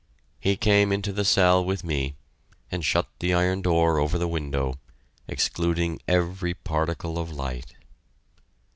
He 0.39 0.57
came 0.57 0.91
into 0.91 1.13
the 1.13 1.23
cell 1.23 1.63
with 1.63 1.83
me, 1.83 2.15
and 2.71 2.83
shut 2.83 3.07
the 3.19 3.35
iron 3.35 3.61
door 3.61 3.99
over 3.99 4.17
the 4.17 4.27
window, 4.27 4.79
excluding 5.27 5.99
every 6.07 6.55
particle 6.55 7.19
of 7.19 7.29
light. 7.29 7.75